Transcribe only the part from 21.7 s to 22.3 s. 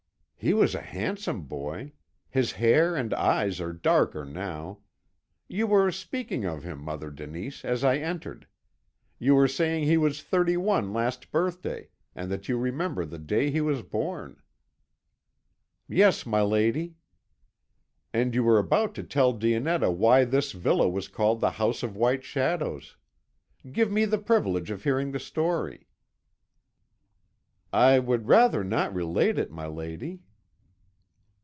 of White